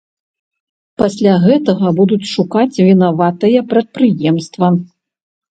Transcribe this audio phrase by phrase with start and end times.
[1.01, 4.73] Пасля гэтага будуць шукаць вінаватае прадпрыемства.